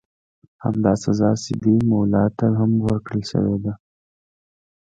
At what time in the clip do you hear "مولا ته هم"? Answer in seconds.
1.89-2.71